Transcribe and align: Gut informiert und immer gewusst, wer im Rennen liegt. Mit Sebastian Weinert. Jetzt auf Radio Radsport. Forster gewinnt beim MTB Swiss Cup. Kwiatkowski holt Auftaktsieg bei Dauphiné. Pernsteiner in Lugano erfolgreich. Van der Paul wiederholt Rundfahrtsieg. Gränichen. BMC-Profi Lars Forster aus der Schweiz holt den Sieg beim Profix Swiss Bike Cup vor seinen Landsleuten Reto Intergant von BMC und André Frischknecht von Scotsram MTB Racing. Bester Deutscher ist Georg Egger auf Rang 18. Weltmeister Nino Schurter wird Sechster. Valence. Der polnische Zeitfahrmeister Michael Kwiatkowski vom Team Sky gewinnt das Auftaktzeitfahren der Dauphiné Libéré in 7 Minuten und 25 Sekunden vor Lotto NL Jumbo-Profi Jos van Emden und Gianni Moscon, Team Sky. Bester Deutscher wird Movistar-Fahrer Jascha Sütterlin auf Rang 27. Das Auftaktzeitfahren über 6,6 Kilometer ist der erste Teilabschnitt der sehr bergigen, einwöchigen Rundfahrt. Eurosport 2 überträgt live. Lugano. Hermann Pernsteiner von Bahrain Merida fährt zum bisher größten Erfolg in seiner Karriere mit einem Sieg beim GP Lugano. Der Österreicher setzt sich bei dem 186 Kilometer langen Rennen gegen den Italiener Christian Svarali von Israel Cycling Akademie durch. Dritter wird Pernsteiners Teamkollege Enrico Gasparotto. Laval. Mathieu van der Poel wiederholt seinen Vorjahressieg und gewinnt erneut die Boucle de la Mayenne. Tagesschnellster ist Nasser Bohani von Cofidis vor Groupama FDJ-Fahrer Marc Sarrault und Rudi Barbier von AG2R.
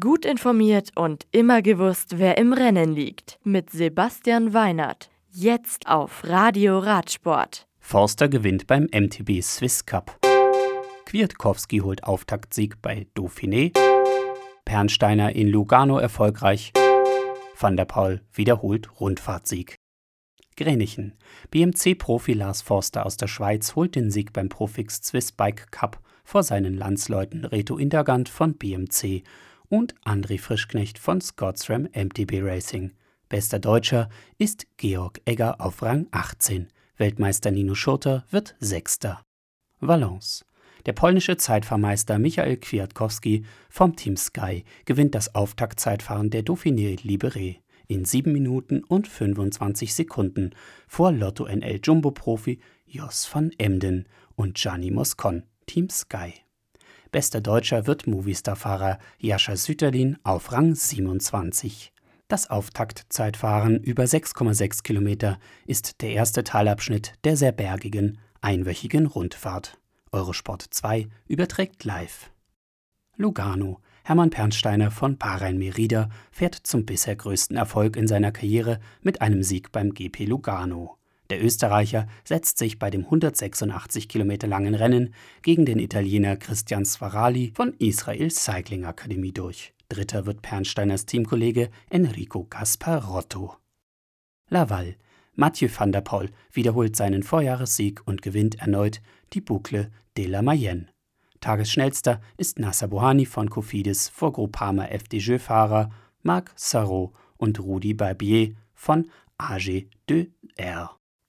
Gut 0.00 0.24
informiert 0.24 0.92
und 0.94 1.26
immer 1.30 1.60
gewusst, 1.60 2.18
wer 2.18 2.38
im 2.38 2.54
Rennen 2.54 2.94
liegt. 2.94 3.38
Mit 3.44 3.68
Sebastian 3.68 4.54
Weinert. 4.54 5.10
Jetzt 5.28 5.88
auf 5.88 6.24
Radio 6.24 6.78
Radsport. 6.78 7.66
Forster 7.80 8.30
gewinnt 8.30 8.66
beim 8.66 8.84
MTB 8.84 9.42
Swiss 9.42 9.84
Cup. 9.84 10.18
Kwiatkowski 11.04 11.80
holt 11.80 12.02
Auftaktsieg 12.02 12.80
bei 12.80 13.06
Dauphiné. 13.14 13.78
Pernsteiner 14.64 15.36
in 15.36 15.48
Lugano 15.48 15.98
erfolgreich. 15.98 16.72
Van 17.60 17.76
der 17.76 17.84
Paul 17.84 18.22
wiederholt 18.32 18.88
Rundfahrtsieg. 19.00 19.74
Gränichen. 20.56 21.12
BMC-Profi 21.50 22.32
Lars 22.32 22.62
Forster 22.62 23.04
aus 23.04 23.18
der 23.18 23.28
Schweiz 23.28 23.74
holt 23.76 23.96
den 23.96 24.10
Sieg 24.10 24.32
beim 24.32 24.48
Profix 24.48 25.02
Swiss 25.04 25.30
Bike 25.30 25.70
Cup 25.70 26.00
vor 26.24 26.42
seinen 26.42 26.74
Landsleuten 26.74 27.44
Reto 27.44 27.76
Intergant 27.76 28.30
von 28.30 28.54
BMC 28.54 29.24
und 29.74 29.96
André 30.04 30.38
Frischknecht 30.38 31.00
von 31.00 31.20
Scotsram 31.20 31.88
MTB 31.92 32.40
Racing. 32.42 32.92
Bester 33.28 33.58
Deutscher 33.58 34.08
ist 34.38 34.68
Georg 34.76 35.20
Egger 35.24 35.60
auf 35.60 35.82
Rang 35.82 36.06
18. 36.12 36.68
Weltmeister 36.96 37.50
Nino 37.50 37.74
Schurter 37.74 38.24
wird 38.30 38.54
Sechster. 38.60 39.24
Valence. 39.80 40.44
Der 40.86 40.92
polnische 40.92 41.36
Zeitfahrmeister 41.36 42.20
Michael 42.20 42.58
Kwiatkowski 42.58 43.44
vom 43.68 43.96
Team 43.96 44.16
Sky 44.16 44.64
gewinnt 44.84 45.16
das 45.16 45.34
Auftaktzeitfahren 45.34 46.30
der 46.30 46.44
Dauphiné 46.44 47.00
Libéré 47.00 47.56
in 47.88 48.04
7 48.04 48.32
Minuten 48.32 48.84
und 48.84 49.08
25 49.08 49.92
Sekunden 49.92 50.50
vor 50.86 51.10
Lotto 51.10 51.46
NL 51.46 51.80
Jumbo-Profi 51.82 52.60
Jos 52.86 53.28
van 53.34 53.50
Emden 53.58 54.06
und 54.36 54.54
Gianni 54.54 54.92
Moscon, 54.92 55.42
Team 55.66 55.90
Sky. 55.90 56.43
Bester 57.14 57.40
Deutscher 57.40 57.86
wird 57.86 58.08
Movistar-Fahrer 58.08 58.98
Jascha 59.20 59.54
Sütterlin 59.54 60.18
auf 60.24 60.50
Rang 60.50 60.74
27. 60.74 61.92
Das 62.26 62.50
Auftaktzeitfahren 62.50 63.78
über 63.84 64.02
6,6 64.02 64.82
Kilometer 64.82 65.38
ist 65.64 66.02
der 66.02 66.10
erste 66.10 66.42
Teilabschnitt 66.42 67.12
der 67.22 67.36
sehr 67.36 67.52
bergigen, 67.52 68.18
einwöchigen 68.40 69.06
Rundfahrt. 69.06 69.78
Eurosport 70.10 70.66
2 70.68 71.06
überträgt 71.28 71.84
live. 71.84 72.32
Lugano. 73.16 73.78
Hermann 74.02 74.30
Pernsteiner 74.30 74.90
von 74.90 75.16
Bahrain 75.16 75.56
Merida 75.56 76.08
fährt 76.32 76.56
zum 76.56 76.84
bisher 76.84 77.14
größten 77.14 77.56
Erfolg 77.56 77.96
in 77.96 78.08
seiner 78.08 78.32
Karriere 78.32 78.80
mit 79.02 79.20
einem 79.20 79.44
Sieg 79.44 79.70
beim 79.70 79.94
GP 79.94 80.24
Lugano. 80.24 80.98
Der 81.30 81.42
Österreicher 81.42 82.06
setzt 82.24 82.58
sich 82.58 82.78
bei 82.78 82.90
dem 82.90 83.04
186 83.04 84.08
Kilometer 84.08 84.46
langen 84.46 84.74
Rennen 84.74 85.14
gegen 85.42 85.64
den 85.64 85.78
Italiener 85.78 86.36
Christian 86.36 86.84
Svarali 86.84 87.52
von 87.54 87.72
Israel 87.78 88.30
Cycling 88.30 88.84
Akademie 88.84 89.32
durch. 89.32 89.72
Dritter 89.88 90.26
wird 90.26 90.42
Pernsteiners 90.42 91.06
Teamkollege 91.06 91.70
Enrico 91.88 92.44
Gasparotto. 92.44 93.56
Laval. 94.50 94.96
Mathieu 95.36 95.68
van 95.74 95.90
der 95.90 96.02
Poel 96.02 96.30
wiederholt 96.52 96.94
seinen 96.94 97.22
Vorjahressieg 97.22 98.02
und 98.06 98.22
gewinnt 98.22 98.60
erneut 98.60 99.00
die 99.32 99.40
Boucle 99.40 99.90
de 100.16 100.26
la 100.26 100.42
Mayenne. 100.42 100.86
Tagesschnellster 101.40 102.20
ist 102.36 102.58
Nasser 102.58 102.88
Bohani 102.88 103.26
von 103.26 103.50
Cofidis 103.50 104.08
vor 104.08 104.32
Groupama 104.32 104.84
FDJ-Fahrer 104.86 105.90
Marc 106.22 106.52
Sarrault 106.54 107.12
und 107.36 107.58
Rudi 107.60 107.94
Barbier 107.94 108.54
von 108.74 109.10
AG2R. 109.38 110.90